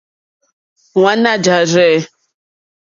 Wàná 1.01 1.31
jáàrzɛ̂. 1.43 1.95